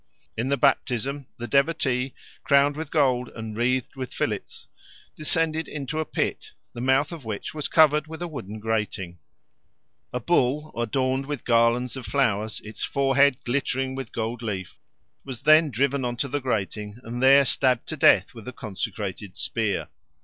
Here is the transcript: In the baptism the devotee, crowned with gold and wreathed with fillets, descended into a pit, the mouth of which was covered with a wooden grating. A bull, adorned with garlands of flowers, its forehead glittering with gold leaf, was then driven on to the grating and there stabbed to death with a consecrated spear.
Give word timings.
In 0.35 0.49
the 0.49 0.57
baptism 0.57 1.27
the 1.37 1.47
devotee, 1.47 2.15
crowned 2.43 2.75
with 2.75 2.89
gold 2.89 3.29
and 3.35 3.55
wreathed 3.55 3.95
with 3.95 4.11
fillets, 4.11 4.67
descended 5.15 5.67
into 5.67 5.99
a 5.99 6.05
pit, 6.05 6.53
the 6.73 6.81
mouth 6.81 7.11
of 7.11 7.23
which 7.23 7.53
was 7.53 7.67
covered 7.67 8.07
with 8.07 8.19
a 8.23 8.27
wooden 8.27 8.57
grating. 8.59 9.19
A 10.11 10.19
bull, 10.19 10.73
adorned 10.75 11.27
with 11.27 11.45
garlands 11.45 11.95
of 11.95 12.07
flowers, 12.07 12.59
its 12.61 12.83
forehead 12.83 13.43
glittering 13.43 13.93
with 13.93 14.11
gold 14.11 14.41
leaf, 14.41 14.79
was 15.23 15.43
then 15.43 15.69
driven 15.69 16.03
on 16.03 16.15
to 16.17 16.27
the 16.27 16.41
grating 16.41 16.97
and 17.03 17.21
there 17.21 17.45
stabbed 17.45 17.87
to 17.89 17.95
death 17.95 18.33
with 18.33 18.47
a 18.47 18.53
consecrated 18.53 19.37
spear. 19.37 19.87